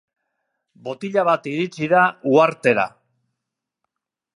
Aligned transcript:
Botila 0.87 1.25
bat 1.29 1.51
iritsi 1.53 1.91
da 1.95 2.01
uhartera. 2.33 2.91